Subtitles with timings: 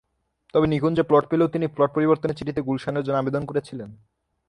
[0.53, 3.89] তবে নিকুঞ্জে প্লট পেলেও তিনি প্লট পরিবর্তনের চিঠিতে গুলশানের জন্য আবেদন করেছিলেন।